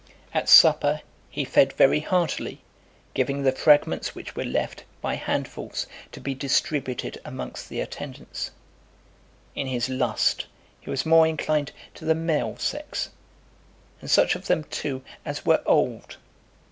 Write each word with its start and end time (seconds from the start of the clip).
At 0.33 0.49
supper, 0.49 1.01
he 1.29 1.45
fed 1.45 1.73
very 1.73 1.99
heartily, 1.99 2.63
giving 3.13 3.43
the 3.43 3.51
fragments 3.51 4.15
which 4.15 4.35
were 4.35 4.43
left, 4.43 4.83
by 4.99 5.13
handfuls, 5.13 5.85
to 6.11 6.19
be 6.19 6.33
distributed 6.33 7.21
amongst 7.23 7.69
the 7.69 7.81
attendants. 7.81 8.49
In 9.53 9.67
his 9.67 9.89
lust, 9.89 10.47
he 10.79 10.89
was 10.89 11.05
more 11.05 11.27
inclined 11.27 11.71
to 11.93 12.05
the 12.05 12.15
male 12.15 12.57
sex, 12.57 13.11
and 14.01 14.09
such 14.09 14.33
of 14.33 14.47
them 14.47 14.63
too 14.71 15.03
as 15.23 15.45
were 15.45 15.61
old. 15.67 16.17